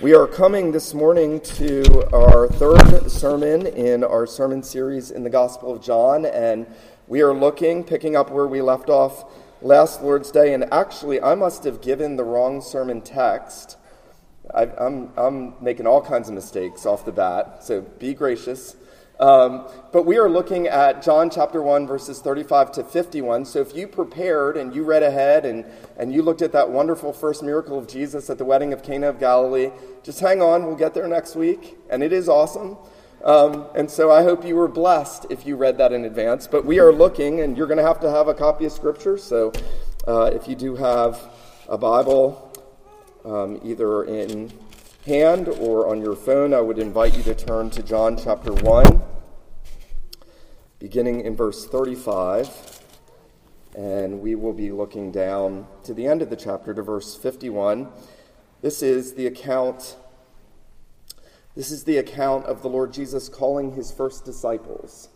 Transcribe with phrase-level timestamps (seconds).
[0.00, 5.30] We are coming this morning to our third sermon in our sermon series in the
[5.30, 6.68] Gospel of John, and
[7.08, 9.24] we are looking, picking up where we left off
[9.60, 10.54] last Lord's Day.
[10.54, 13.76] And actually, I must have given the wrong sermon text.
[14.54, 18.76] I, am I'm, I'm making all kinds of mistakes off the bat, so be gracious.
[19.20, 23.46] Um, but we are looking at John chapter 1, verses 35 to 51.
[23.46, 25.64] So if you prepared and you read ahead and,
[25.96, 29.08] and you looked at that wonderful first miracle of Jesus at the wedding of Cana
[29.08, 29.70] of Galilee,
[30.04, 30.66] just hang on.
[30.66, 31.76] We'll get there next week.
[31.90, 32.76] And it is awesome.
[33.24, 36.46] Um, and so I hope you were blessed if you read that in advance.
[36.46, 39.18] But we are looking, and you're going to have to have a copy of Scripture.
[39.18, 39.52] So
[40.06, 41.20] uh, if you do have
[41.68, 42.52] a Bible,
[43.24, 44.52] um, either in
[45.08, 49.02] hand or on your phone, I would invite you to turn to John chapter 1,
[50.78, 52.82] beginning in verse 35.
[53.74, 57.88] And we will be looking down to the end of the chapter to verse 51.
[58.60, 59.96] This is the account.
[61.56, 65.08] This is the account of the Lord Jesus calling his first disciples.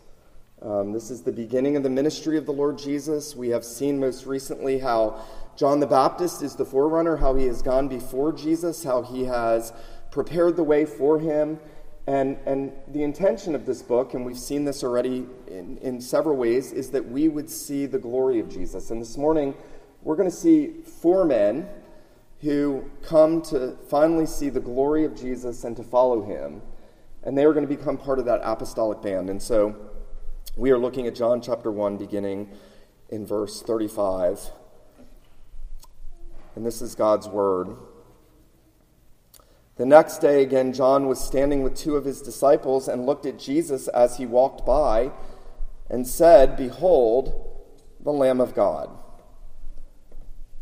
[0.63, 3.37] Um, this is the beginning of the ministry of the Lord Jesus.
[3.37, 5.23] We have seen most recently how
[5.57, 9.73] John the Baptist is the forerunner, how he has gone before Jesus, how he has
[10.13, 11.59] prepared the way for him.
[12.07, 16.37] And, and the intention of this book, and we've seen this already in, in several
[16.37, 18.91] ways, is that we would see the glory of Jesus.
[18.91, 19.55] And this morning,
[20.03, 21.69] we're going to see four men
[22.41, 26.61] who come to finally see the glory of Jesus and to follow him.
[27.23, 29.31] And they are going to become part of that apostolic band.
[29.31, 29.77] And so
[30.57, 32.51] we are looking at John chapter 1, beginning
[33.11, 34.51] in verse 35.
[36.57, 37.77] And this is God's word.
[39.77, 43.39] The next day, again, John was standing with two of his disciples and looked at
[43.39, 45.11] Jesus as he walked by
[45.89, 47.61] and said, Behold,
[48.01, 48.91] the Lamb of God.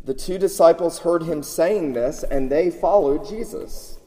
[0.03, 3.99] The two disciples heard him saying this, and they followed Jesus.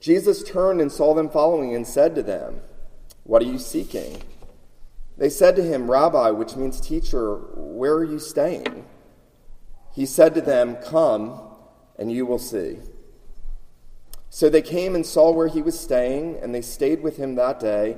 [0.00, 2.60] Jesus turned and saw them following and said to them,
[3.24, 4.22] What are you seeking?
[5.16, 8.86] They said to him, Rabbi, which means teacher, where are you staying?
[9.94, 11.40] He said to them, Come,
[11.98, 12.78] and you will see.
[14.30, 17.60] So they came and saw where he was staying, and they stayed with him that
[17.60, 17.96] day,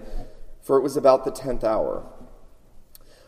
[0.62, 2.04] for it was about the tenth hour.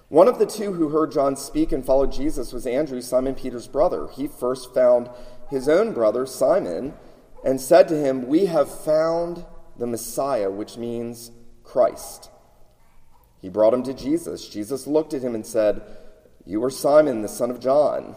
[0.09, 3.69] One of the two who heard John speak and followed Jesus was Andrew, Simon Peter's
[3.69, 4.09] brother.
[4.09, 5.11] He first found
[5.51, 6.95] his own brother, Simon,
[7.45, 9.45] and said to him, We have found
[9.79, 11.31] the Messiah, which means
[11.63, 12.31] Christ.
[13.41, 14.49] He brought him to Jesus.
[14.49, 15.83] Jesus looked at him and said,
[16.45, 18.17] You are Simon, the son of John.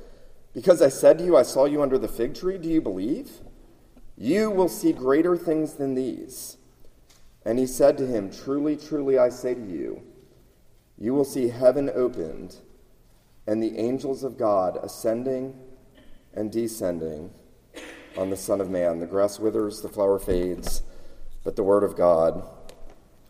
[0.53, 3.39] because I said to you, I saw you under the fig tree, do you believe?
[4.17, 6.57] You will see greater things than these.
[7.45, 10.03] And he said to him, Truly, truly, I say to you,
[10.97, 12.57] you will see heaven opened
[13.47, 15.55] and the angels of God ascending
[16.33, 17.31] and descending
[18.15, 18.99] on the Son of Man.
[18.99, 20.83] The grass withers, the flower fades,
[21.43, 22.43] but the word of God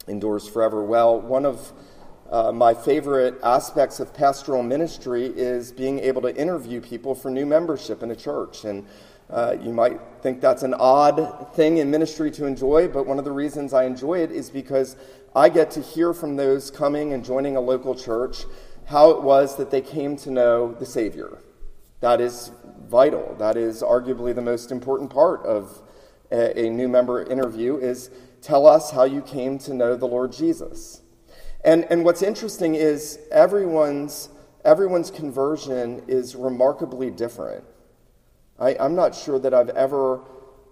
[0.08, 0.84] endures forever.
[0.84, 1.72] Well, one of
[2.32, 7.46] uh, my favorite aspects of pastoral ministry is being able to interview people for new
[7.46, 8.64] membership in a church.
[8.64, 8.88] And
[9.30, 13.26] uh, you might think that's an odd thing in ministry to enjoy, but one of
[13.26, 14.96] the reasons I enjoy it is because
[15.36, 18.44] I get to hear from those coming and joining a local church
[18.86, 21.40] how it was that they came to know the Savior.
[22.00, 22.52] That is
[22.88, 23.36] vital.
[23.40, 25.82] That is arguably the most important part of
[26.32, 28.10] a, a new member interview is
[28.42, 31.01] tell us how you came to know the Lord Jesus.
[31.64, 34.30] And, and what's interesting is everyone's,
[34.66, 37.64] everyone's conversion is remarkably different.
[38.60, 40.22] I, I'm not sure that I've ever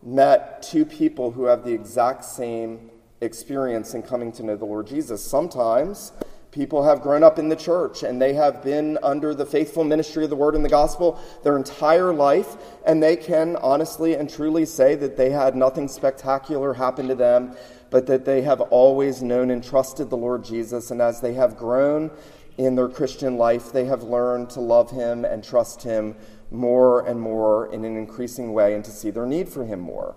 [0.02, 2.90] met two people who have the exact same
[3.22, 5.24] experience in coming to know the Lord Jesus.
[5.24, 6.14] Sometimes
[6.52, 10.24] People have grown up in the church and they have been under the faithful ministry
[10.24, 12.58] of the word and the gospel their entire life,
[12.88, 17.56] and they can honestly and truly say that they had nothing spectacular happen to them,
[17.90, 20.92] but that they have always known and trusted the Lord Jesus.
[20.92, 22.12] And as they have grown
[22.58, 26.16] in their Christian life, they have learned to love Him and trust Him
[26.52, 30.16] more and more in an increasing way and to see their need for Him more.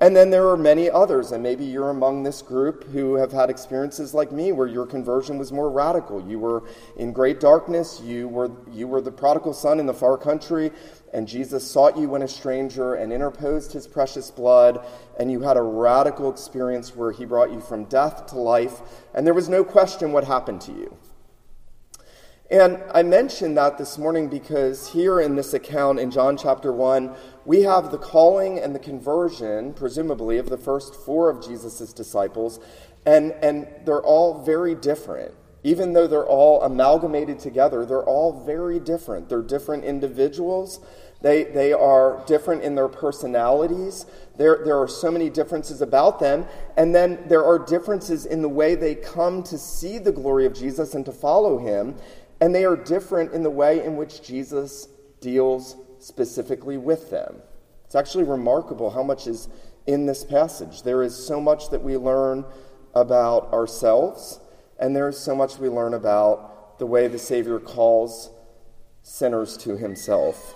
[0.00, 3.50] And then there are many others, and maybe you're among this group who have had
[3.50, 6.24] experiences like me where your conversion was more radical.
[6.24, 6.62] You were
[6.96, 10.70] in great darkness, you were, you were the prodigal son in the far country,
[11.12, 14.86] and Jesus sought you when a stranger and interposed his precious blood,
[15.18, 18.80] and you had a radical experience where he brought you from death to life,
[19.14, 20.96] and there was no question what happened to you.
[22.50, 27.14] And I mentioned that this morning because here in this account in John chapter 1,
[27.44, 32.58] we have the calling and the conversion, presumably, of the first four of Jesus' disciples,
[33.04, 35.34] and, and they're all very different.
[35.62, 39.28] Even though they're all amalgamated together, they're all very different.
[39.28, 40.80] They're different individuals.
[41.20, 44.06] They, they are different in their personalities.
[44.36, 46.46] There, there are so many differences about them.
[46.76, 50.54] And then there are differences in the way they come to see the glory of
[50.54, 51.96] Jesus and to follow him.
[52.40, 54.88] And they are different in the way in which Jesus
[55.20, 57.42] deals specifically with them.
[57.84, 59.48] It's actually remarkable how much is
[59.86, 60.82] in this passage.
[60.82, 62.44] There is so much that we learn
[62.94, 64.40] about ourselves,
[64.78, 68.30] and there is so much we learn about the way the Savior calls
[69.02, 70.54] sinners to himself.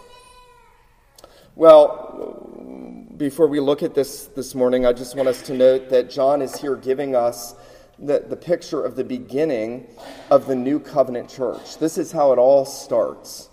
[1.56, 6.10] Well, before we look at this this morning, I just want us to note that
[6.10, 7.54] John is here giving us
[8.02, 9.86] the, the picture of the beginning
[10.30, 11.78] of the new covenant church.
[11.78, 13.48] This is how it all starts.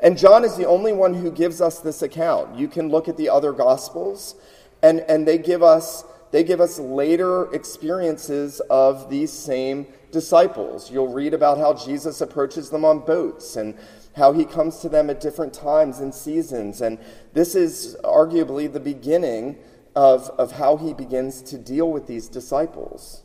[0.00, 2.58] And John is the only one who gives us this account.
[2.58, 4.34] You can look at the other gospels,
[4.82, 10.90] and, and they give us they give us later experiences of these same disciples.
[10.90, 13.76] You'll read about how Jesus approaches them on boats and
[14.14, 16.82] how he comes to them at different times and seasons.
[16.82, 16.98] And
[17.32, 19.58] this is arguably the beginning
[19.96, 23.22] of, of how he begins to deal with these disciples.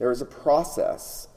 [0.00, 1.28] There is a process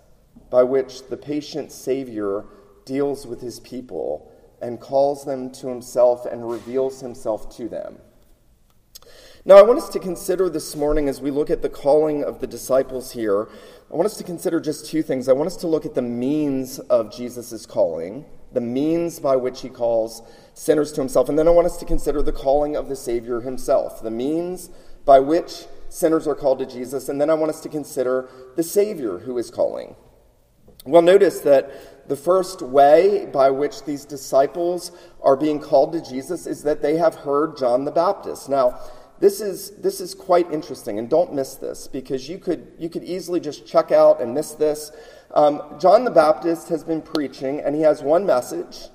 [0.49, 2.45] by which the patient Savior
[2.85, 4.31] deals with his people
[4.61, 7.97] and calls them to himself and reveals himself to them.
[9.43, 12.39] Now, I want us to consider this morning as we look at the calling of
[12.39, 13.49] the disciples here,
[13.91, 15.27] I want us to consider just two things.
[15.27, 18.23] I want us to look at the means of Jesus' calling,
[18.53, 20.21] the means by which he calls
[20.53, 23.41] sinners to himself, and then I want us to consider the calling of the Savior
[23.41, 24.69] himself, the means
[25.03, 27.07] by which sinners are called to Jesus.
[27.09, 29.95] And then I want us to consider the Savior who is calling.
[30.85, 34.91] Well, notice that the first way by which these disciples
[35.21, 38.49] are being called to Jesus is that they have heard John the Baptist.
[38.49, 38.79] Now,
[39.19, 43.05] this is, this is quite interesting, and don't miss this because you could, you could
[43.05, 44.91] easily just check out and miss this.
[45.33, 48.89] Um, John the Baptist has been preaching, and he has one message.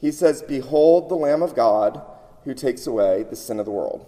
[0.00, 2.00] He says, Behold the Lamb of God
[2.44, 4.06] who takes away the sin of the world.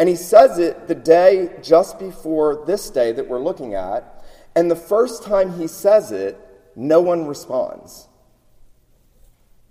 [0.00, 4.24] And he says it the day just before this day that we're looking at.
[4.56, 6.40] And the first time he says it,
[6.74, 8.08] no one responds.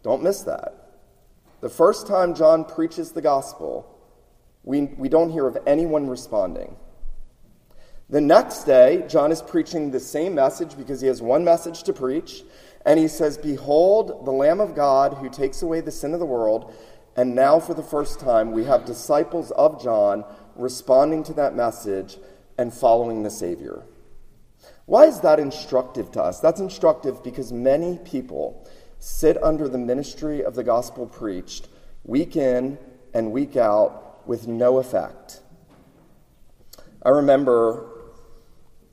[0.04, 0.76] Don't miss that.
[1.62, 4.00] The first time John preaches the gospel,
[4.64, 6.76] we, we don't hear of anyone responding.
[8.12, 11.94] The next day, John is preaching the same message because he has one message to
[11.94, 12.44] preach.
[12.86, 16.26] And he says, Behold, the Lamb of God who takes away the sin of the
[16.28, 16.72] world.
[17.16, 20.24] And now, for the first time, we have disciples of John
[20.56, 22.18] responding to that message
[22.58, 23.84] and following the Savior.
[24.86, 26.40] Why is that instructive to us?
[26.40, 28.68] That's instructive because many people
[29.00, 31.68] sit under the ministry of the gospel preached
[32.04, 32.78] week in
[33.14, 35.42] and week out with no effect.
[37.04, 37.88] I remember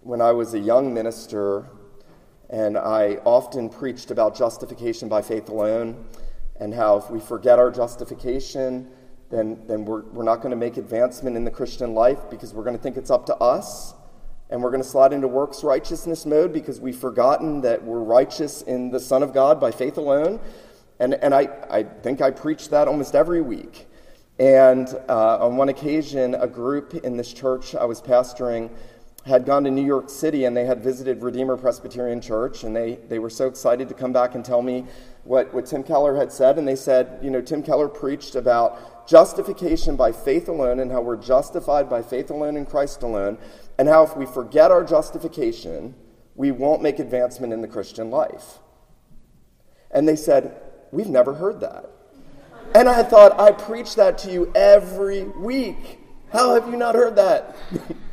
[0.01, 1.67] when I was a young minister
[2.49, 6.07] and I often preached about justification by faith alone
[6.61, 8.89] and how if we forget our justification,
[9.31, 12.65] then, then we're, we're not going to make advancement in the Christian life because we're
[12.65, 13.95] going to think it's up to us.
[14.49, 18.63] And we're going to slide into works righteousness mode because we've forgotten that we're righteous
[18.63, 20.39] in the Son of God by faith alone.
[21.01, 23.89] And, and I, I think I preach that almost every week.
[24.39, 28.71] And uh, on one occasion, a group in this church I was pastoring
[29.27, 32.99] had gone to New York City and they had visited Redeemer Presbyterian Church, and they,
[33.09, 34.87] they were so excited to come back and tell me
[35.25, 36.59] what, what Tim Keller had said.
[36.59, 41.01] And they said, you know, Tim Keller preached about justification by faith alone and how
[41.01, 43.39] we're justified by faith alone in Christ alone,
[43.79, 45.95] and how if we forget our justification,
[46.37, 48.61] we won't make advancement in the Christian life.
[49.91, 51.91] And they said, We've never heard that.
[52.77, 55.99] And I thought, I preach that to you every week.
[56.33, 57.57] How have you not heard that?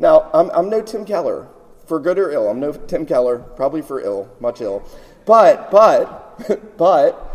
[0.00, 1.46] Now, I'm, I'm no Tim Keller.
[1.86, 2.48] for good or ill.
[2.48, 4.82] I'm no Tim Keller, probably for ill, much ill.
[5.26, 7.26] But, but, but,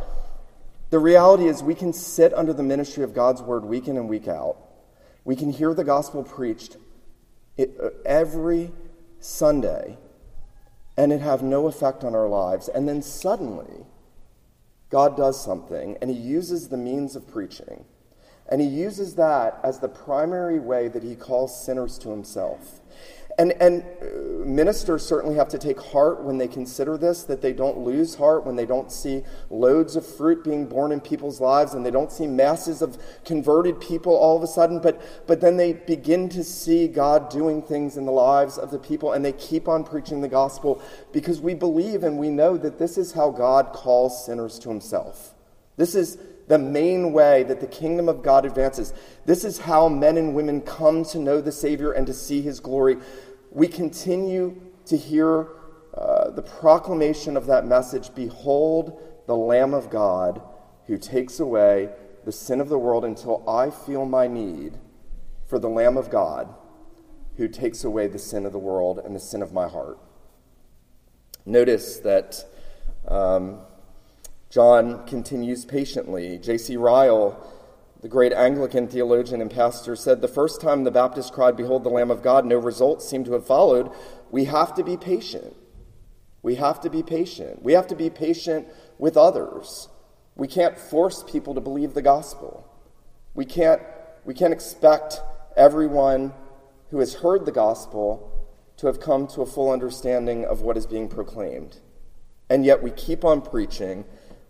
[0.90, 4.10] the reality is we can sit under the ministry of God's word week in and
[4.10, 4.58] week out.
[5.24, 6.78] We can hear the gospel preached
[7.60, 7.66] uh,
[8.04, 8.72] every
[9.20, 9.98] Sunday
[10.98, 12.68] and it have no effect on our lives.
[12.68, 13.86] And then suddenly,
[14.90, 17.86] God does something and he uses the means of preaching.
[18.48, 22.82] And he uses that as the primary way that he calls sinners to himself.
[23.38, 27.52] And, and uh, ministers certainly have to take heart when they consider this, that they
[27.52, 31.74] don't lose heart when they don't see loads of fruit being borne in people's lives
[31.74, 35.58] and they don't see masses of converted people all of a sudden, but, but then
[35.58, 39.34] they begin to see God doing things in the lives of the people and they
[39.34, 43.32] keep on preaching the gospel because we believe and we know that this is how
[43.32, 45.34] God calls sinners to himself.
[45.76, 48.94] This is the main way that the kingdom of God advances.
[49.26, 52.60] This is how men and women come to know the Savior and to see his
[52.60, 52.98] glory.
[53.52, 55.48] We continue to hear
[55.94, 60.42] uh, the proclamation of that message Behold, the Lamb of God
[60.86, 61.90] who takes away
[62.26, 64.78] the sin of the world until I feel my need
[65.48, 66.54] for the Lamb of God
[67.38, 69.98] who takes away the sin of the world and the sin of my heart.
[71.46, 72.46] Notice that.
[73.08, 73.60] Um,
[74.50, 76.38] John continues patiently.
[76.38, 76.78] J.C.
[76.78, 77.38] Ryle,
[78.02, 81.90] the great Anglican theologian and pastor, said the first time the Baptist cried, Behold the
[81.90, 83.92] Lamb of God, no results seem to have followed.
[84.32, 85.56] We have to be patient.
[86.42, 87.64] We have to be patient.
[87.64, 88.68] We have to be patient
[89.00, 89.90] with others.
[90.36, 92.70] We can't force people to believe the gospel.
[93.34, 93.82] We can't,
[94.26, 95.22] we can't expect
[95.58, 96.34] everyone
[96.92, 98.32] who has heard the gospel
[98.78, 101.80] to have come to a full understanding of what is being proclaimed.
[102.50, 104.06] And yet we keep on preaching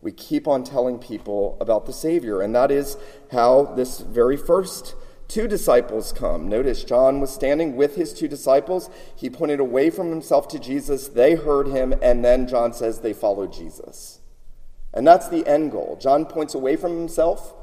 [0.05, 2.39] we keep on telling people about the Savior.
[2.39, 2.95] And that is
[3.31, 4.93] how this very first
[5.27, 6.47] two disciples come.
[6.47, 8.87] Notice John was standing with his two disciples.
[9.15, 11.07] He pointed away from himself to Jesus.
[11.07, 14.19] They heard him, and then John says they followed Jesus.
[14.93, 15.97] And that's the end goal.
[15.99, 17.55] John points away from himself.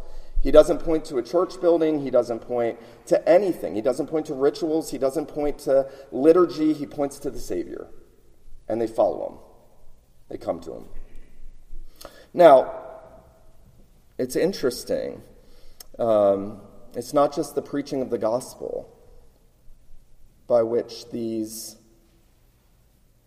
[0.43, 2.01] He doesn't point to a church building.
[2.01, 3.77] He doesn't point to anything.
[3.77, 4.91] He doesn't point to rituals.
[4.91, 6.73] He doesn't point to liturgy.
[6.73, 7.87] He points to the Savior.
[8.69, 9.39] And they follow him,
[10.29, 10.85] they come to him.
[12.35, 12.73] Now,
[14.19, 15.23] it's interesting.
[15.99, 16.61] Um,
[16.95, 18.89] it's not just the preaching of the gospel
[20.47, 21.77] by which these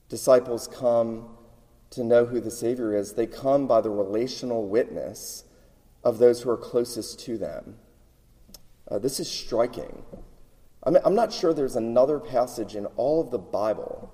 [0.10, 1.30] disciples come
[1.92, 5.46] to know who the Savior is, they come by the relational witness
[6.04, 7.78] of those who are closest to them.
[8.90, 10.04] Uh, this is striking.
[10.84, 14.14] I'm, I'm not sure there's another passage in all of the Bible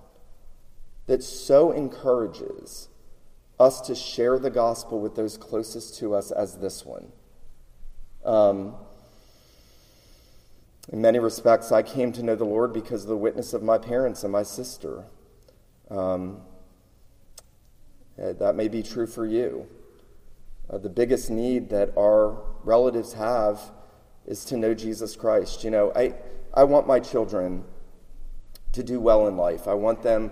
[1.08, 2.88] that so encourages
[3.60, 7.12] us to share the gospel with those closest to us as this one.
[8.26, 8.76] Um,
[10.92, 13.78] in many respects, I came to know the Lord because of the witness of my
[13.78, 15.06] parents and my sister.
[15.90, 16.42] Um,
[18.18, 19.68] eh, that may be true for you.
[20.70, 23.60] Uh, the biggest need that our relatives have
[24.26, 25.64] is to know Jesus Christ.
[25.64, 26.16] You know, I,
[26.54, 27.64] I want my children
[28.72, 29.68] to do well in life.
[29.68, 30.32] I want them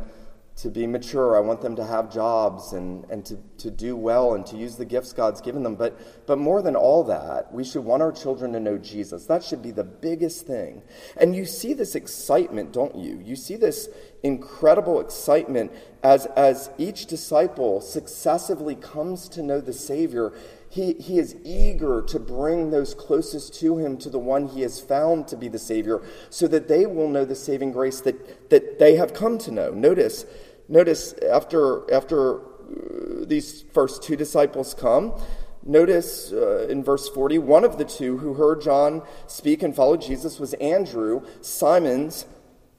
[0.61, 1.37] to be mature.
[1.37, 4.75] I want them to have jobs and, and to, to do well and to use
[4.75, 5.75] the gifts God's given them.
[5.75, 9.25] But, but more than all that, we should want our children to know Jesus.
[9.25, 10.81] That should be the biggest thing.
[11.15, 13.21] And you see this excitement, don't you?
[13.23, 13.87] You see this
[14.21, 15.71] incredible excitement
[16.03, 20.33] as, as each disciple successively comes to know the Savior.
[20.69, 24.79] He, he is eager to bring those closest to him to the one he has
[24.79, 28.77] found to be the Savior so that they will know the saving grace that, that
[28.77, 29.71] they have come to know.
[29.71, 30.25] Notice
[30.71, 35.19] Notice after, after uh, these first two disciples come,
[35.63, 40.01] notice uh, in verse 40, one of the two who heard John speak and followed
[40.01, 42.27] Jesus was Andrew, Simon's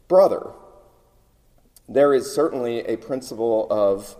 [0.07, 0.53] brother.
[1.89, 4.17] There is certainly a principle of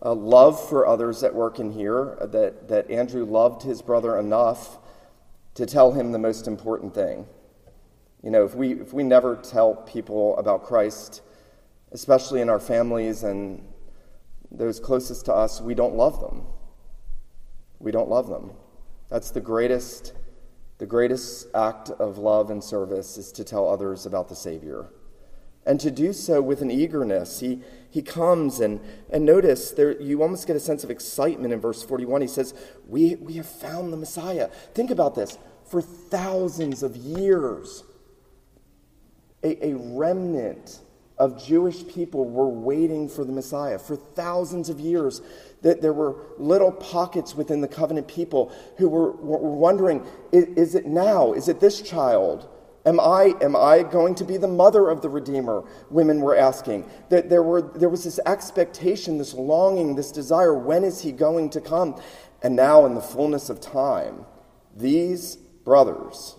[0.00, 4.78] uh, love for others at work in here, that, that Andrew loved his brother enough
[5.54, 7.26] to tell him the most important thing.
[8.22, 11.22] You know, if we, if we never tell people about Christ,
[11.92, 13.62] especially in our families and
[14.50, 16.46] those closest to us, we don't love them.
[17.78, 18.52] We don't love them.
[19.08, 20.12] That's the greatest,
[20.78, 24.90] the greatest act of love and service is to tell others about the Savior.
[25.66, 27.40] And to do so with an eagerness.
[27.40, 28.80] He, he comes and,
[29.10, 32.22] and notice there you almost get a sense of excitement in verse 41.
[32.22, 32.54] He says,
[32.86, 34.48] we, we have found the Messiah.
[34.74, 35.36] Think about this.
[35.66, 37.84] For thousands of years,
[39.42, 40.80] a, a remnant
[41.18, 45.20] of Jewish people were waiting for the Messiah for thousands of years.
[45.62, 50.74] That there were little pockets within the covenant people who were, were wondering, is, is
[50.76, 51.32] it now?
[51.32, 52.48] Is it this child?
[52.86, 55.64] Am I, am I going to be the mother of the Redeemer?
[55.90, 56.88] Women were asking.
[57.10, 60.54] That there, were, there was this expectation, this longing, this desire.
[60.54, 62.00] When is he going to come?
[62.42, 64.24] And now, in the fullness of time,
[64.76, 66.36] these brothers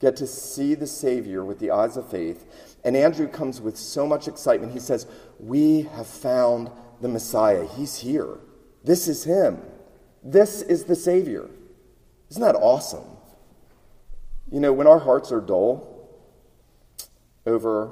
[0.00, 2.75] get to see the Savior with the eyes of faith.
[2.86, 4.72] And Andrew comes with so much excitement.
[4.72, 5.08] He says,
[5.40, 7.66] We have found the Messiah.
[7.76, 8.38] He's here.
[8.84, 9.60] This is him.
[10.22, 11.50] This is the Savior.
[12.30, 13.04] Isn't that awesome?
[14.52, 16.08] You know, when our hearts are dull
[17.44, 17.90] over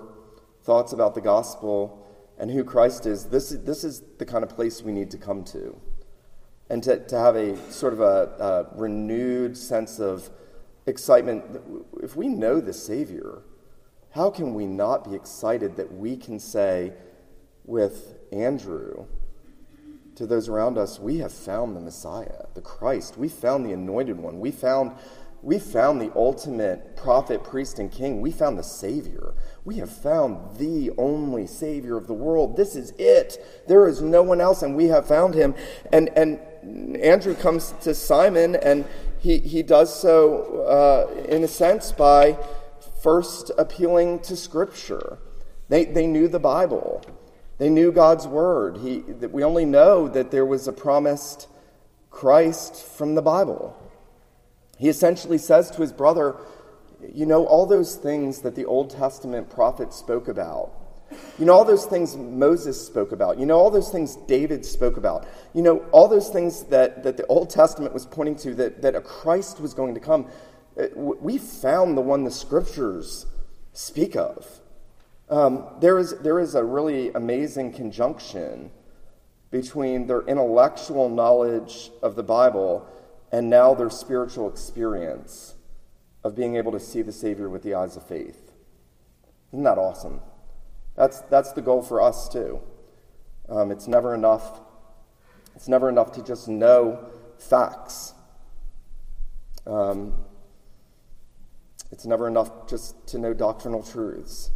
[0.62, 2.06] thoughts about the gospel
[2.38, 5.42] and who Christ is, this, this is the kind of place we need to come
[5.46, 5.76] to.
[6.70, 10.30] And to, to have a sort of a, a renewed sense of
[10.86, 11.44] excitement.
[12.00, 13.42] If we know the Savior,
[14.14, 16.92] how can we not be excited that we can say
[17.64, 19.06] with Andrew
[20.14, 23.18] to those around us, we have found the Messiah, the Christ.
[23.18, 24.38] We found the anointed one.
[24.38, 24.92] We found
[25.42, 28.22] we found the ultimate prophet, priest, and king.
[28.22, 29.34] We found the Savior.
[29.66, 32.56] We have found the only Savior of the world.
[32.56, 33.36] This is it.
[33.68, 35.54] There is no one else, and we have found him.
[35.92, 36.40] And, and
[36.96, 38.86] Andrew comes to Simon, and
[39.18, 42.38] he, he does so, uh, in a sense, by
[43.04, 45.18] first appealing to Scripture.
[45.68, 47.04] They, they knew the Bible,
[47.58, 48.78] they knew God's Word.
[48.78, 51.46] He, we only know that there was a promised
[52.10, 53.76] Christ from the Bible.
[54.78, 56.36] He essentially says to his brother,
[57.12, 60.72] You know, all those things that the Old Testament prophets spoke about,
[61.38, 64.96] you know, all those things Moses spoke about, you know, all those things David spoke
[64.96, 68.82] about, you know, all those things that, that the Old Testament was pointing to, that,
[68.82, 70.26] that a Christ was going to come.
[70.76, 73.26] We found the one the scriptures
[73.72, 74.60] speak of.
[75.28, 78.70] Um, there, is, there is a really amazing conjunction
[79.50, 82.86] between their intellectual knowledge of the Bible
[83.30, 85.54] and now their spiritual experience
[86.24, 88.52] of being able to see the Savior with the eyes of faith.
[89.52, 90.20] Isn't that awesome?
[90.96, 92.60] That's, that's the goal for us, too.
[93.48, 94.60] Um, it's never enough.
[95.54, 98.14] It's never enough to just know facts.
[99.66, 100.14] Um,
[101.90, 104.50] it's never enough just to know doctrinal truths.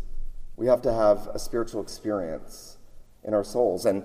[0.57, 2.79] We have to have a spiritual experience
[3.23, 3.87] in our souls.
[3.87, 4.05] And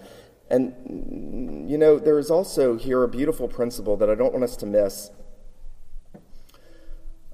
[0.50, 4.56] and, you know, there is also here a beautiful principle that I don't want us
[4.58, 5.10] to miss.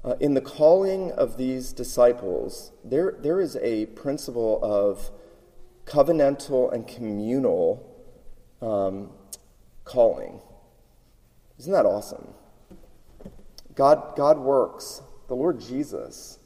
[0.02, 5.10] Uh, in the calling of these disciples, there, there is a principle of
[5.84, 7.86] covenantal and communal
[8.62, 9.10] um,
[9.84, 10.40] calling.
[11.58, 12.28] Isn't that awesome?
[13.74, 15.02] God, God works.
[15.30, 16.40] The Lord Jesus,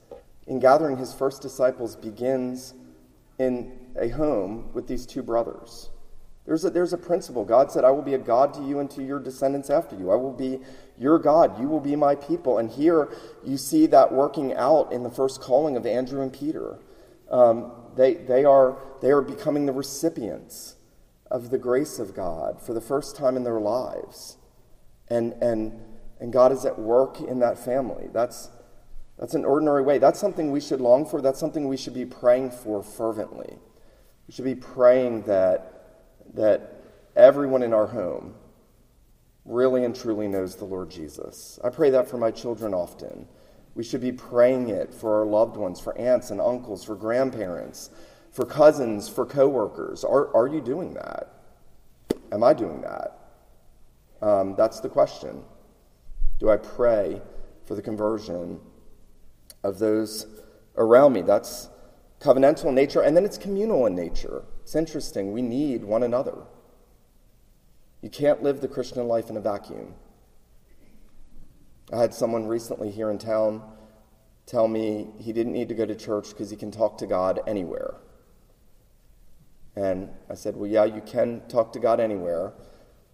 [0.47, 2.75] in gathering his first disciples, begins
[3.39, 5.89] in a home with these two brothers.
[6.45, 7.47] There's a, there's a principle.
[7.47, 10.11] God said, I will be a God to you and to your descendants after you.
[10.11, 10.61] I will be
[10.99, 11.59] your God.
[11.59, 12.59] You will be my people.
[12.59, 13.09] And here
[13.43, 16.79] you see that working out in the first calling of Andrew and Peter.
[17.31, 20.77] Um, they, they, are, they are becoming the recipients
[21.31, 24.37] of the grace of God for the first time in their lives.
[25.09, 25.81] And, and,
[26.21, 28.11] and God is at work in that family.
[28.13, 28.51] That's,
[29.19, 29.99] that's an ordinary way.
[29.99, 31.21] That's something we should long for.
[31.21, 33.59] That's something we should be praying for fervently.
[34.27, 35.71] We should be praying that
[36.35, 36.83] that
[37.15, 38.35] everyone in our home
[39.45, 41.59] really and truly knows the Lord Jesus.
[41.63, 43.29] I pray that for my children often.
[43.75, 47.91] We should be praying it for our loved ones, for aunts and uncles, for grandparents,
[48.31, 50.05] for cousins, for coworkers.
[50.05, 51.31] Are, are you doing that?
[52.33, 53.19] Am I doing that?
[54.23, 55.43] Um, that's the question.
[56.39, 57.21] Do I pray
[57.67, 58.61] for the conversion
[59.65, 60.29] of those
[60.77, 61.23] around me?
[61.23, 61.69] That's
[62.21, 64.45] covenantal in nature, and then it's communal in nature.
[64.63, 65.33] It's interesting.
[65.33, 66.37] We need one another.
[68.01, 69.95] You can't live the Christian life in a vacuum.
[71.93, 73.63] I had someone recently here in town
[74.47, 77.41] tell me he didn't need to go to church because he can talk to God
[77.47, 77.95] anywhere.
[79.77, 82.53] And I said, Well, yeah, you can talk to God anywhere,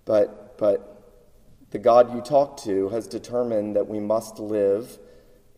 [0.04, 1.00] but, but
[1.70, 4.98] the God you talk to has determined that we must live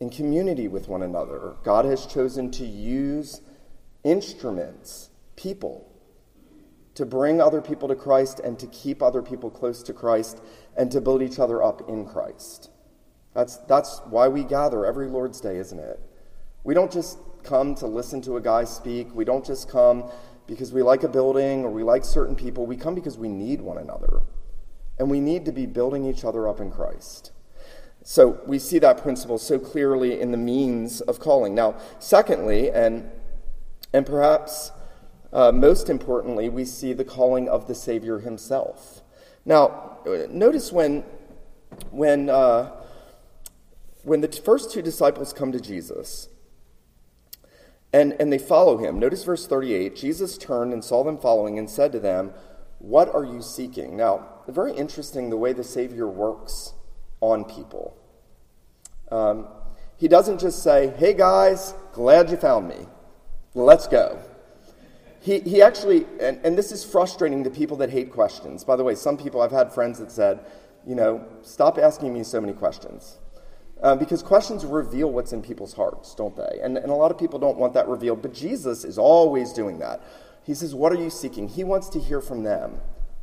[0.03, 1.55] in community with one another.
[1.63, 3.41] God has chosen to use
[4.03, 5.89] instruments people
[6.97, 10.43] to bring other people to Christ and to keep other people close to Christ
[10.77, 12.69] and to build each other up in Christ.
[13.33, 16.01] That's, that's why we gather every Lord's Day, isn't it?
[16.65, 19.15] We don't just come to listen to a guy speak.
[19.15, 20.11] We don't just come
[20.49, 22.67] because we like a building or we like certain people.
[22.67, 24.23] We come because we need one another.
[24.99, 27.31] And we need to be building each other up in Christ.
[28.03, 31.55] So we see that principle so clearly in the means of calling.
[31.55, 33.11] Now, secondly, and,
[33.93, 34.73] and perhaps
[35.33, 39.03] uh, most importantly, we see the calling of the Savior himself.
[39.45, 39.99] Now,
[40.31, 41.05] notice when,
[41.91, 42.73] when uh,
[44.03, 46.29] when the first two disciples come to Jesus
[47.93, 51.69] and, and they follow him, notice verse 38 Jesus turned and saw them following and
[51.71, 52.33] said to them,
[52.79, 53.97] What are you seeking?
[53.97, 56.75] Now, very interesting the way the Savior works
[57.23, 57.97] on people.
[59.11, 59.47] Um,
[59.97, 62.87] he doesn't just say, Hey guys, glad you found me.
[63.55, 64.19] Let's go.
[65.21, 68.65] He, he actually, and, and this is frustrating to people that hate questions.
[68.65, 70.41] By the way, some people, I've had friends that said,
[70.85, 73.19] you know, stop asking me so many questions.
[73.81, 76.59] Uh, because questions reveal what's in people's hearts, don't they?
[76.63, 79.79] And, and a lot of people don't want that revealed, but Jesus is always doing
[79.79, 80.03] that.
[80.45, 81.49] He says, What are you seeking?
[81.49, 82.81] He wants to hear from them.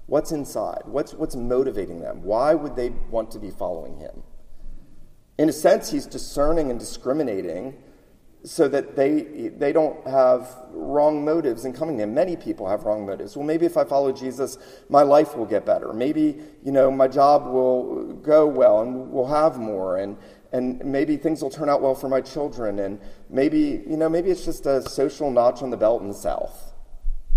[0.09, 0.81] What's inside?
[0.85, 2.23] What's, what's motivating them?
[2.23, 4.23] Why would they want to be following him?
[5.37, 7.75] In a sense, he's discerning and discriminating
[8.43, 12.15] so that they, they don't have wrong motives in coming to him.
[12.15, 13.37] Many people have wrong motives.
[13.37, 14.57] Well, maybe if I follow Jesus,
[14.89, 15.93] my life will get better.
[15.93, 19.97] Maybe, you know, my job will go well and we'll have more.
[19.97, 20.17] And,
[20.51, 22.79] and maybe things will turn out well for my children.
[22.79, 26.15] And maybe, you know, maybe it's just a social notch on the belt in the
[26.15, 26.73] South.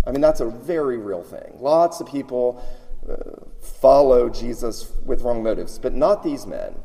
[0.05, 1.57] I mean, that's a very real thing.
[1.59, 2.63] Lots of people
[3.09, 6.75] uh, follow Jesus with wrong motives, but not these men.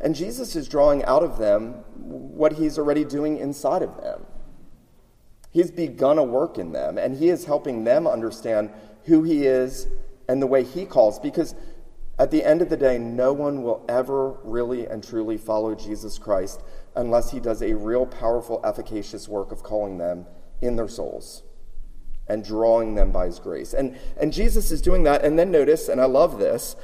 [0.00, 4.24] And Jesus is drawing out of them what he's already doing inside of them.
[5.50, 8.70] He's begun a work in them, and he is helping them understand
[9.04, 9.88] who he is
[10.28, 11.18] and the way he calls.
[11.18, 11.54] Because
[12.18, 16.18] at the end of the day, no one will ever really and truly follow Jesus
[16.18, 16.62] Christ
[16.94, 20.26] unless he does a real, powerful, efficacious work of calling them
[20.60, 21.42] in their souls
[22.28, 23.74] and drawing them by his grace.
[23.74, 25.24] And, and Jesus is doing that.
[25.24, 26.76] And then notice, and I love this,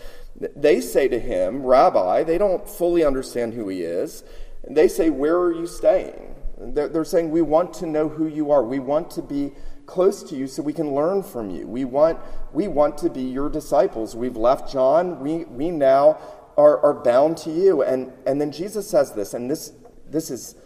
[0.57, 4.25] they say to him, Rabbi, they don't fully understand who he is.
[4.69, 6.35] They say, Where are you staying?
[6.59, 8.65] They're, they're saying, We want to know who you are.
[8.65, 9.53] We want to be
[9.87, 11.67] close to you so we can learn from you.
[11.67, 12.19] We want,
[12.53, 14.17] we want to be your disciples.
[14.17, 15.21] We've left John.
[15.21, 16.19] We, we now
[16.57, 17.83] are, are bound to you.
[17.83, 19.73] And, and then Jesus says this, and this,
[20.09, 20.57] this is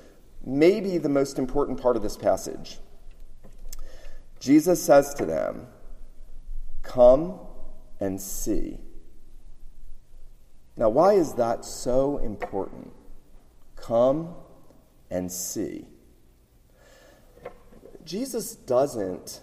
[0.44, 2.78] maybe the most important part of this passage.
[4.40, 5.66] Jesus says to them,
[6.82, 7.38] Come
[8.00, 8.78] and see.
[10.76, 12.92] Now, why is that so important?
[13.76, 14.34] Come
[15.10, 15.86] and see.
[18.04, 19.40] Jesus doesn't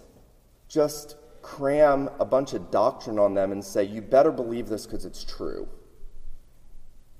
[0.68, 5.04] just cram a bunch of doctrine on them and say, you better believe this because
[5.04, 5.68] it's true.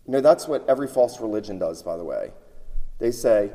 [0.07, 2.33] You know, that's what every false religion does, by the way.
[2.99, 3.53] They say,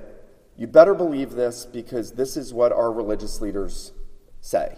[0.57, 3.91] you better believe this because this is what our religious leaders
[4.41, 4.75] say.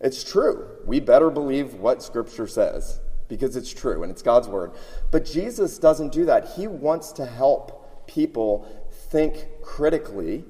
[0.00, 0.68] It's true.
[0.84, 4.72] We better believe what Scripture says because it's true and it's God's word.
[5.10, 6.52] But Jesus doesn't do that.
[6.56, 8.68] He wants to help people
[9.10, 10.44] think critically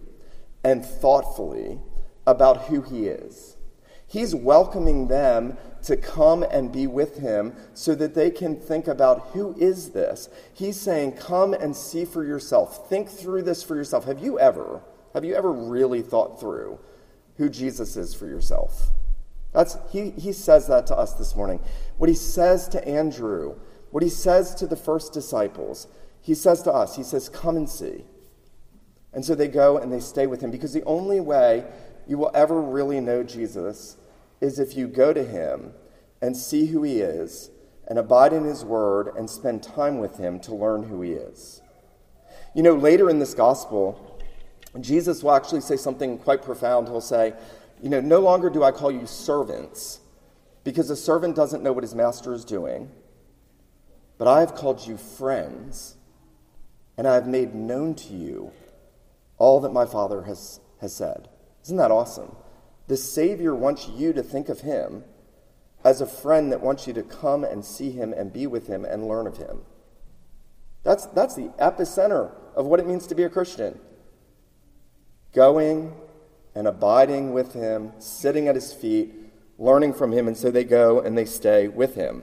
[0.64, 1.78] and thoughtfully
[2.26, 3.56] about who He is.
[4.06, 9.30] He's welcoming them to come and be with him so that they can think about
[9.32, 10.28] who is this?
[10.52, 12.88] He's saying, Come and see for yourself.
[12.88, 14.04] Think through this for yourself.
[14.04, 14.82] Have you ever,
[15.14, 16.78] have you ever really thought through
[17.36, 18.88] who Jesus is for yourself?
[19.52, 21.60] That's, he, he says that to us this morning.
[21.96, 23.56] What he says to Andrew,
[23.90, 25.86] what he says to the first disciples,
[26.20, 28.04] he says to us, he says, Come and see.
[29.12, 31.64] And so they go and they stay with him because the only way
[32.06, 33.96] you will ever really know Jesus
[34.40, 35.72] is if you go to him
[36.20, 37.50] and see who he is
[37.86, 41.62] and abide in his word and spend time with him to learn who he is.
[42.54, 44.13] You know, later in this gospel,
[44.80, 46.88] Jesus will actually say something quite profound.
[46.88, 47.34] He'll say,
[47.82, 50.00] you know, no longer do I call you servants,
[50.64, 52.90] because a servant doesn't know what his master is doing,
[54.18, 55.96] but I have called you friends,
[56.96, 58.52] and I have made known to you
[59.38, 61.28] all that my Father has, has said.
[61.64, 62.34] Isn't that awesome?
[62.86, 65.04] The Savior wants you to think of him
[65.84, 68.84] as a friend that wants you to come and see him and be with him
[68.84, 69.62] and learn of him.
[70.82, 73.78] That's, that's the epicenter of what it means to be a Christian.
[75.34, 75.94] Going
[76.54, 79.12] and abiding with him, sitting at his feet,
[79.58, 82.22] learning from him, and so they go and they stay with him.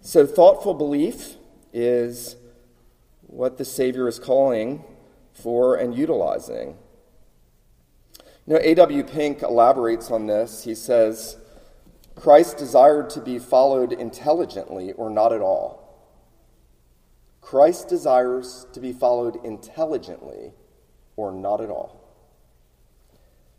[0.00, 1.36] So, thoughtful belief
[1.72, 2.36] is
[3.20, 4.82] what the Savior is calling
[5.32, 6.76] for and utilizing.
[8.46, 9.04] You know, A.W.
[9.04, 10.64] Pink elaborates on this.
[10.64, 11.36] He says,
[12.16, 15.82] Christ desired to be followed intelligently or not at all.
[17.40, 20.52] Christ desires to be followed intelligently
[21.16, 22.02] or not at all.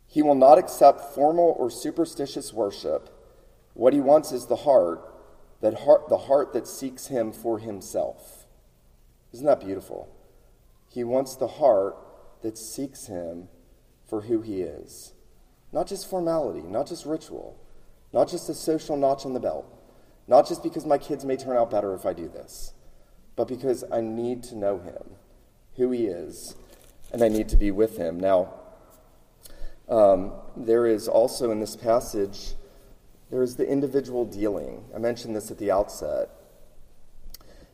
[0.07, 3.09] He will not accept formal or superstitious worship.
[3.73, 5.01] What he wants is the heart,
[5.61, 8.45] that heart, the heart that seeks him for himself.
[9.33, 10.15] Isn't that beautiful?
[10.87, 11.97] He wants the heart
[12.43, 13.47] that seeks him
[14.07, 15.13] for who he is.
[15.71, 17.59] Not just formality, not just ritual,
[18.13, 19.65] not just a social notch on the belt,
[20.27, 22.73] not just because my kids may turn out better if I do this,
[23.35, 25.15] but because I need to know him,
[25.77, 26.55] who he is,
[27.13, 28.19] and I need to be with him.
[28.19, 28.53] Now,
[29.87, 32.55] um, there is also in this passage,
[33.29, 34.83] there is the individual dealing.
[34.93, 36.29] I mentioned this at the outset.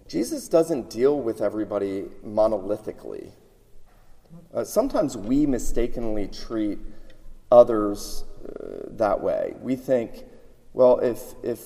[0.07, 3.31] Jesus doesn't deal with everybody monolithically.
[4.53, 6.79] Uh, sometimes we mistakenly treat
[7.51, 9.55] others uh, that way.
[9.61, 10.23] We think,
[10.73, 11.59] well, if, if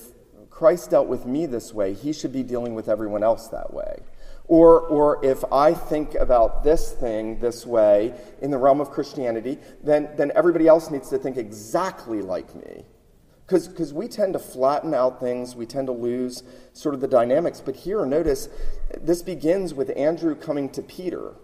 [0.50, 4.00] Christ dealt with me this way, he should be dealing with everyone else that way.
[4.46, 9.58] Or, or if I think about this thing this way in the realm of Christianity,
[9.82, 12.84] then, then everybody else needs to think exactly like me.
[13.46, 17.60] Because we tend to flatten out things, we tend to lose sort of the dynamics.
[17.60, 18.48] But here, notice,
[19.00, 21.34] this begins with Andrew coming to Peter.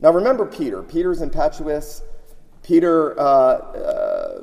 [0.00, 0.82] Now, remember Peter.
[0.82, 2.02] Peter's impetuous.
[2.62, 4.42] Peter uh, uh,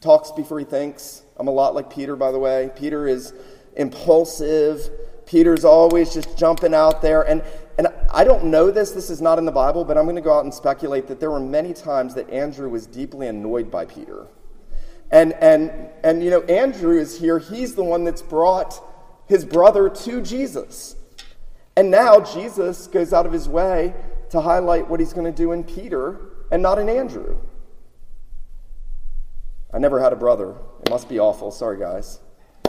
[0.00, 1.22] talks before he thinks.
[1.36, 2.70] I'm a lot like Peter, by the way.
[2.74, 3.32] Peter is
[3.76, 4.90] impulsive.
[5.30, 7.22] Peter's always just jumping out there.
[7.22, 7.44] And,
[7.78, 10.22] and I don't know this, this is not in the Bible, but I'm going to
[10.22, 13.84] go out and speculate that there were many times that Andrew was deeply annoyed by
[13.84, 14.26] Peter.
[15.12, 15.70] And, and,
[16.02, 17.38] and, you know, Andrew is here.
[17.38, 18.82] He's the one that's brought
[19.28, 20.96] his brother to Jesus.
[21.76, 23.94] And now Jesus goes out of his way
[24.30, 26.18] to highlight what he's going to do in Peter
[26.50, 27.38] and not in Andrew.
[29.72, 30.56] I never had a brother.
[30.82, 31.52] It must be awful.
[31.52, 32.18] Sorry, guys.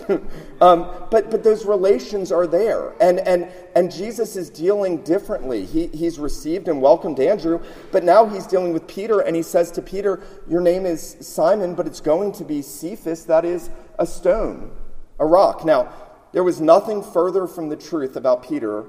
[0.62, 2.94] um, but, but those relations are there.
[3.02, 5.66] And, and, and Jesus is dealing differently.
[5.66, 9.72] He, he's received and welcomed Andrew, but now he's dealing with Peter, and he says
[9.72, 14.06] to Peter, Your name is Simon, but it's going to be Cephas, that is a
[14.06, 14.72] stone,
[15.20, 15.66] a rock.
[15.66, 15.94] Now,
[16.32, 18.86] there was nothing further from the truth about Peter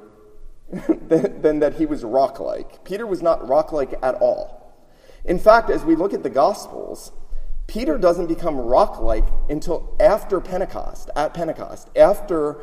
[1.08, 2.84] than, than that he was rock like.
[2.84, 4.62] Peter was not rock like at all.
[5.24, 7.12] In fact, as we look at the Gospels,
[7.72, 12.58] Peter doesn't become rock like until after Pentecost, at Pentecost, after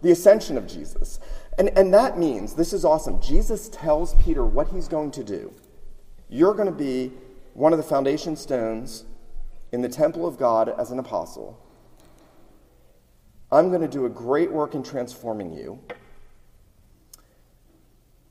[0.00, 1.18] the ascension of Jesus.
[1.58, 5.52] And, and that means, this is awesome, Jesus tells Peter what he's going to do.
[6.28, 7.10] You're going to be
[7.54, 9.06] one of the foundation stones
[9.72, 11.58] in the temple of God as an apostle.
[13.50, 15.80] I'm going to do a great work in transforming you.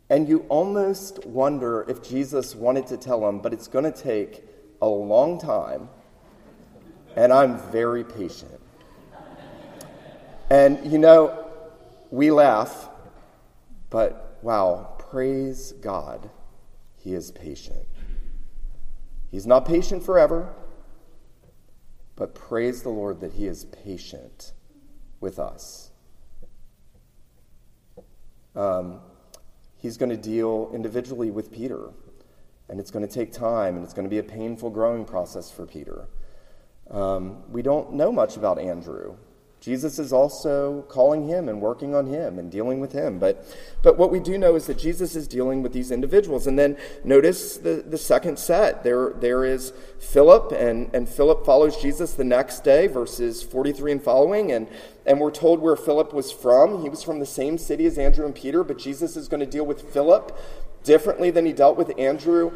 [0.09, 4.45] And you almost wonder if Jesus wanted to tell him, but it's going to take
[4.81, 5.89] a long time
[7.15, 8.59] and I'm very patient.
[10.49, 11.47] And you know,
[12.11, 12.89] we laugh,
[13.89, 16.29] but wow, praise God,
[16.97, 17.87] He is patient.
[19.31, 20.53] He's not patient forever,
[22.15, 24.53] but praise the Lord that He is patient
[25.19, 25.89] with us.
[28.55, 28.99] Um,
[29.77, 31.89] he's going to deal individually with Peter,
[32.69, 35.49] and it's going to take time, and it's going to be a painful growing process
[35.49, 36.07] for Peter.
[36.91, 39.15] Um, we don't know much about Andrew.
[39.63, 43.17] Jesus is also calling him and working on him and dealing with him.
[43.17, 43.45] But,
[43.81, 46.47] but what we do know is that Jesus is dealing with these individuals.
[46.47, 48.83] And then notice the, the second set.
[48.83, 54.03] There, there is Philip, and, and Philip follows Jesus the next day, verses 43 and
[54.03, 54.51] following.
[54.51, 54.67] And,
[55.05, 56.81] and we're told where Philip was from.
[56.81, 59.45] He was from the same city as Andrew and Peter, but Jesus is going to
[59.45, 60.37] deal with Philip
[60.83, 62.51] differently than he dealt with Andrew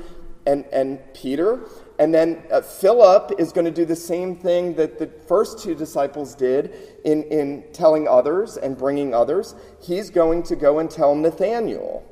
[0.45, 1.61] and, and Peter.
[1.99, 5.73] And then uh, Philip is going to do the same thing that the first two
[5.73, 9.55] disciples did in, in telling others and bringing others.
[9.81, 12.05] He's going to go and tell Nathaniel.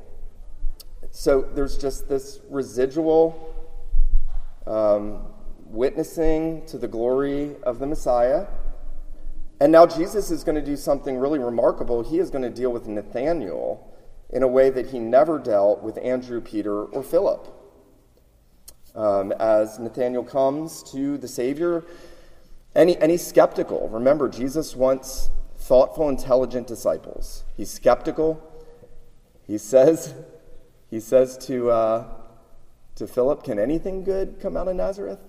[1.12, 3.54] So there's just this residual
[4.65, 5.28] um,
[5.65, 8.48] witnessing to the glory of the Messiah.
[9.60, 12.02] And now Jesus is going to do something really remarkable.
[12.02, 13.95] He is going to deal with Nathaniel
[14.32, 17.56] in a way that he never dealt with Andrew, Peter, or Philip
[18.95, 21.84] um, as Nathanael comes to the Savior.
[22.75, 23.89] any, he's skeptical.
[23.89, 27.43] Remember, Jesus wants thoughtful, intelligent disciples.
[27.58, 28.41] He's skeptical.
[29.47, 30.13] He says,
[30.89, 32.08] he says to, uh,
[32.95, 35.19] to Philip, Can anything good come out of Nazareth?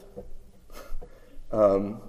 [1.52, 2.00] um,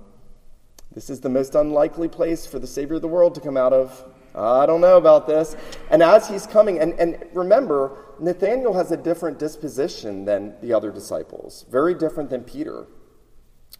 [0.93, 3.73] this is the most unlikely place for the Savior of the world to come out
[3.73, 4.03] of.
[4.35, 5.55] I don't know about this.
[5.89, 10.91] And as he's coming, and, and remember, Nathaniel has a different disposition than the other
[10.91, 12.87] disciples, very different than Peter.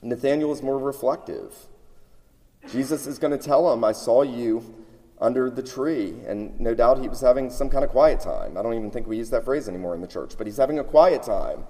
[0.02, 1.54] Nathaniel is more reflective.
[2.70, 4.86] Jesus is going to tell him, I saw you
[5.20, 6.16] under the tree.
[6.28, 8.58] And no doubt he was having some kind of quiet time.
[8.58, 10.80] I don't even think we use that phrase anymore in the church, but he's having
[10.80, 11.64] a quiet time.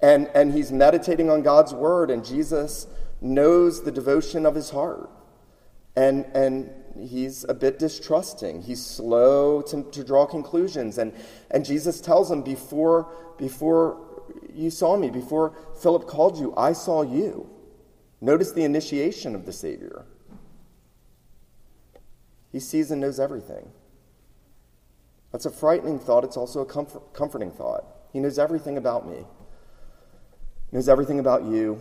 [0.00, 2.86] And, and he's meditating on God's word, and Jesus
[3.20, 5.10] knows the devotion of his heart.
[5.94, 8.62] And, and he's a bit distrusting.
[8.62, 10.98] He's slow to, to draw conclusions.
[10.98, 11.12] And,
[11.50, 17.02] and Jesus tells him, before, before you saw me, before Philip called you, I saw
[17.02, 17.48] you.
[18.20, 20.04] Notice the initiation of the Savior.
[22.52, 23.70] He sees and knows everything.
[25.32, 26.22] That's a frightening thought.
[26.24, 27.84] It's also a comfort, comforting thought.
[28.12, 29.24] He knows everything about me,
[30.70, 31.80] knows everything about you,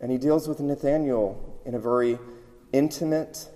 [0.00, 2.18] and he deals with Nathanael in a very
[2.72, 3.48] intimate,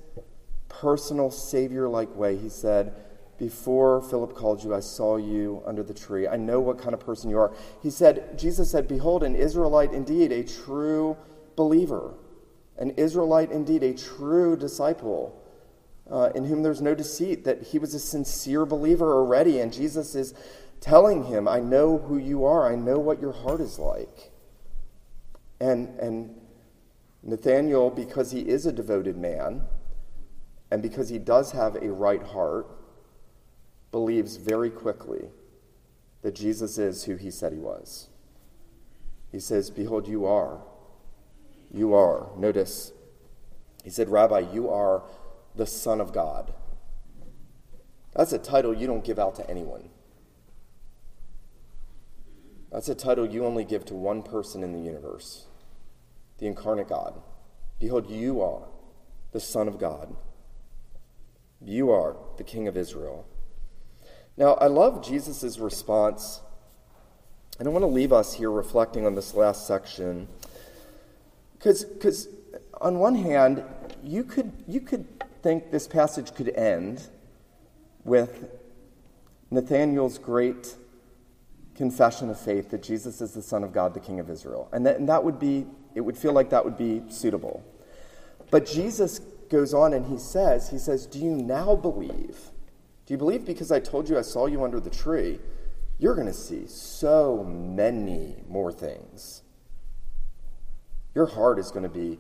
[0.81, 2.37] personal, Savior like way.
[2.37, 2.95] He said,
[3.39, 6.27] Before Philip called you, I saw you under the tree.
[6.27, 7.53] I know what kind of person you are.
[7.83, 11.17] He said, Jesus said, Behold, an Israelite indeed, a true
[11.57, 12.15] believer,
[12.79, 15.41] an Israelite indeed, a true disciple
[16.11, 19.61] uh, in whom there's no deceit, that he was a sincere believer already.
[19.61, 20.35] And Jesus is
[20.81, 24.31] telling him, I know who you are, I know what your heart is like.
[25.61, 26.35] And, and
[27.23, 29.63] Nathaniel, because he is a devoted man,
[30.75, 32.67] and because he does have a right heart,
[33.93, 35.29] believes very quickly
[36.23, 38.09] that Jesus is who he said he was.
[39.31, 40.63] He says, Behold, you are.
[41.73, 42.27] You are.
[42.37, 42.93] Notice,
[43.85, 45.05] he said, Rabbi, you are
[45.55, 46.53] the Son of God.
[48.13, 49.91] That's a title you don't give out to anyone.
[52.73, 55.47] That's a title you only give to one person in the universe
[56.39, 57.23] the incarnate God.
[57.79, 58.67] Behold, you are
[59.31, 60.17] the Son of God.
[61.61, 63.27] You are the King of Israel.
[64.37, 66.41] Now, I love Jesus' response,
[67.59, 70.29] and I want to leave us here reflecting on this last section.
[71.59, 72.29] Because,
[72.81, 73.63] on one hand,
[74.03, 75.07] you could, you could
[75.43, 77.09] think this passage could end
[78.05, 78.51] with
[79.51, 80.75] Nathanael's great
[81.75, 84.69] confession of faith that Jesus is the Son of God, the King of Israel.
[84.73, 87.65] And that, and that would be, it would feel like that would be suitable.
[88.51, 89.21] But Jesus
[89.55, 92.51] goes on and he says, he says, Do you now believe?
[93.07, 95.39] Do you believe because I told you I saw you under the tree?
[95.99, 99.43] You're going to see so many more things.
[101.15, 102.19] Your heart is going to be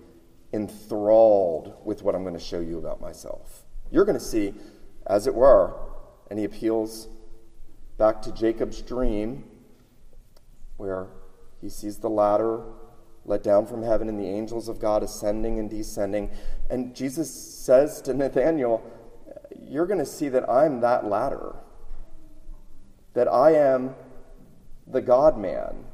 [0.52, 3.64] enthralled with what I'm going to show you about myself.
[3.90, 4.54] You're going to see,
[5.08, 5.74] as it were,
[6.30, 7.08] and he appeals
[7.98, 9.42] back to Jacob's dream,
[10.76, 11.08] where
[11.60, 12.62] he sees the ladder
[13.24, 16.30] let down from heaven and the angels of God ascending and descending.
[16.70, 18.82] And Jesus says to Nathanael,
[19.60, 21.54] You're going to see that I'm that ladder,
[23.14, 23.94] that I am
[24.86, 25.84] the God man,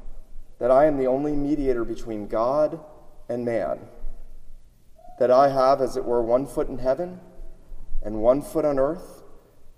[0.59, 2.79] that I am the only mediator between God
[3.29, 3.79] and man
[5.21, 7.19] that I have, as it were, one foot in heaven
[8.01, 9.21] and one foot on earth,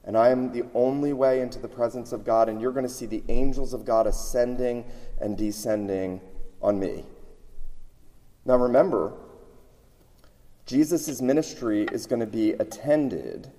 [0.05, 2.91] and I am the only way into the presence of God, and you're going to
[2.91, 4.85] see the angels of God ascending
[5.19, 6.21] and descending
[6.61, 7.03] on me.
[8.45, 9.13] Now remember,
[10.65, 13.51] Jesus' ministry is going to be attended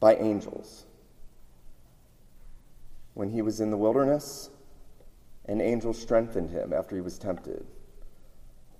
[0.00, 0.84] by angels.
[3.14, 4.50] When he was in the wilderness,
[5.46, 7.66] an angel strengthened him after he was tempted.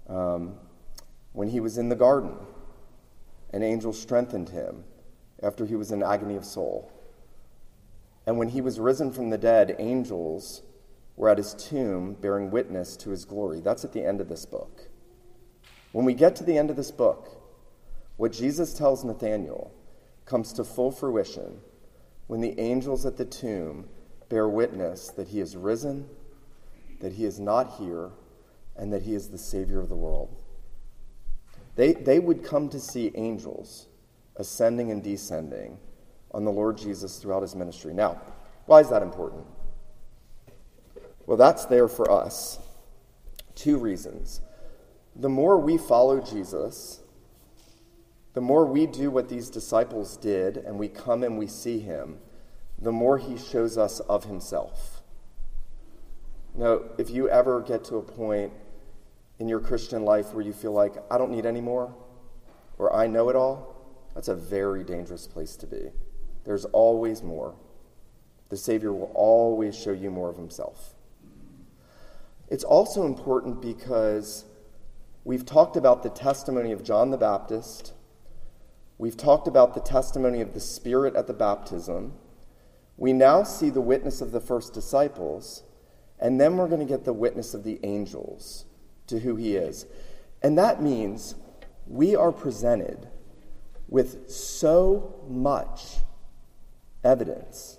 [0.09, 0.55] Um,
[1.33, 2.35] when he was in the garden,
[3.53, 4.85] an angel strengthened him
[5.43, 6.93] after he was in agony of soul.
[8.27, 10.63] And when he was risen from the dead, angels
[11.19, 13.61] were at his tomb bearing witness to his glory.
[13.61, 14.89] That's at the end of this book.
[15.91, 17.43] When we get to the end of this book,
[18.17, 19.73] what Jesus tells Nathanael
[20.25, 21.59] comes to full fruition
[22.29, 23.89] when the angels at the tomb
[24.29, 26.09] bear witness that he is risen,
[27.01, 28.11] that he is not here,
[28.77, 30.37] and that he is the Savior of the world.
[31.75, 33.89] They, they would come to see angels
[34.37, 35.79] ascending and descending
[36.31, 37.93] on the Lord Jesus throughout his ministry.
[37.93, 38.21] Now,
[38.67, 39.45] why is that important?
[41.29, 42.59] Well, that's there for us.
[43.55, 44.41] Two reasons.
[45.15, 47.01] The more we follow Jesus,
[48.33, 52.17] the more we do what these disciples did and we come and we see him,
[52.79, 55.03] the more he shows us of himself.
[56.55, 58.55] Now, if you ever get to a point
[59.39, 61.95] in your Christian life where you feel like, I don't need any more,
[62.79, 63.77] or I know it all,
[64.15, 65.91] that's a very dangerous place to be.
[66.45, 67.55] There's always more.
[68.49, 70.95] The Savior will always show you more of Himself.
[72.51, 74.45] It's also important because
[75.25, 77.93] we've talked about the testimony of John the Baptist,
[78.97, 82.15] we've talked about the testimony of the Spirit at the baptism.
[82.97, 85.63] We now see the witness of the first disciples,
[86.19, 88.65] and then we're going to get the witness of the angels
[89.09, 89.87] to who he is.
[90.43, 91.35] And that means
[91.87, 93.09] we are presented
[93.89, 95.99] with so much
[97.05, 97.79] evidence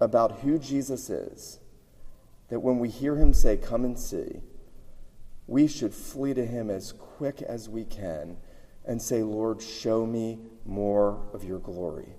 [0.00, 1.58] about who Jesus is
[2.52, 4.42] that when we hear him say, Come and see,
[5.46, 8.36] we should flee to him as quick as we can
[8.84, 12.10] and say, Lord, show me more of your glory.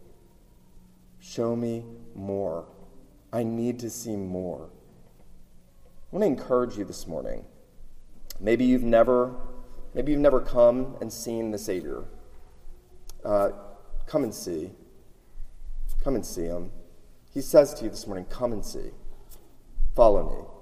[1.19, 2.65] Show me more.
[3.31, 4.71] I need to see more.
[6.11, 7.45] I want to encourage you this morning
[8.39, 9.35] Maybe you've never,
[9.93, 12.05] maybe you've never come and seen the Savior.
[13.23, 13.49] Uh,
[14.07, 14.71] come and see.
[16.03, 16.71] Come and see him.
[17.31, 18.89] He says to you this morning, Come and see.
[19.95, 20.53] Follow me.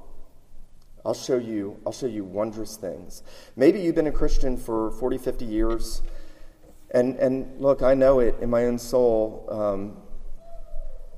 [1.06, 3.24] I'll show you, I'll show you wondrous things.
[3.56, 6.02] Maybe you've been a Christian for 40, 50 years.
[6.94, 9.48] And, and look, I know it in my own soul.
[9.50, 9.98] Um,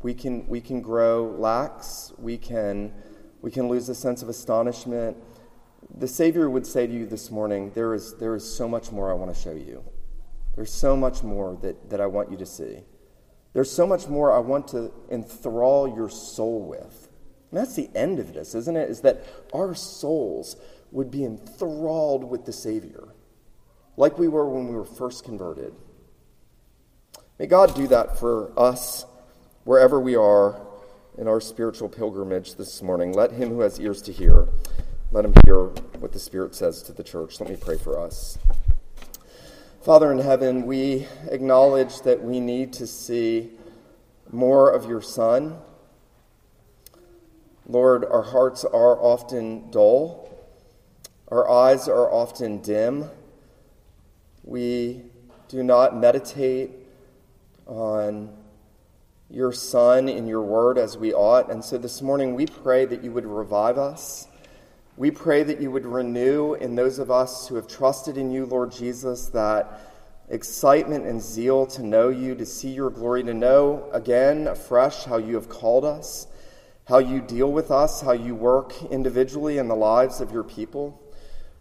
[0.02, 2.14] we, can, we can grow lax.
[2.18, 2.94] We can,
[3.42, 5.18] we can lose a sense of astonishment.
[5.98, 9.12] The Savior would say to you this morning, there is, there is so much more
[9.12, 9.84] I want to show you.
[10.56, 12.84] There's so much more that, that I want you to see.
[13.54, 17.03] There's so much more I want to enthrall your soul with.
[17.54, 18.90] And that's the end of this, isn't it?
[18.90, 19.24] Is that
[19.54, 20.56] our souls
[20.92, 23.10] would be enthralled with the Savior,
[23.96, 25.72] like we were when we were first converted.
[27.38, 29.06] May God do that for us
[29.66, 30.66] wherever we are
[31.20, 33.14] in our spiritual pilgrimage this morning.
[33.14, 34.48] Let him who has ears to hear,
[35.12, 35.66] let him hear
[36.00, 37.40] what the Spirit says to the church.
[37.40, 38.40] Let me pray for us.
[39.84, 43.52] Father in heaven, we acknowledge that we need to see
[44.32, 45.60] more of your Son.
[47.68, 50.30] Lord, our hearts are often dull,
[51.30, 53.10] our eyes are often dim.
[54.44, 55.02] We
[55.48, 56.72] do not meditate
[57.66, 58.36] on
[59.30, 61.50] your Son in your word as we ought.
[61.50, 64.28] And so this morning we pray that you would revive us.
[64.98, 68.46] We pray that you would renew in those of us who have trusted in you,
[68.46, 69.82] Lord Jesus, that
[70.30, 75.18] excitement and zeal to know you, to see your glory, to know again afresh how
[75.18, 76.28] you have called us,
[76.86, 81.00] how you deal with us, how you work individually in the lives of your people.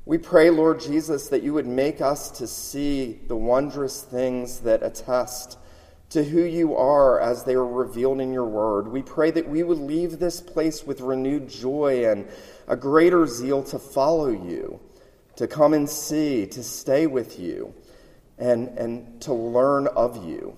[0.05, 4.83] We pray, Lord Jesus, that you would make us to see the wondrous things that
[4.83, 5.59] attest
[6.11, 8.89] to who you are as they are revealed in your word.
[8.89, 12.29] We pray that we would leave this place with renewed joy and
[12.67, 14.81] a greater zeal to follow you,
[15.37, 17.73] to come and see, to stay with you,
[18.39, 20.57] and, and to learn of you.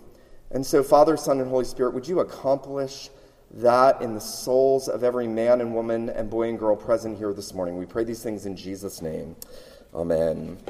[0.50, 3.10] And so, Father, Son, and Holy Spirit, would you accomplish
[3.55, 7.32] that in the souls of every man and woman and boy and girl present here
[7.32, 7.76] this morning?
[7.76, 9.36] We pray these things in Jesus' name.
[9.94, 10.59] Amen.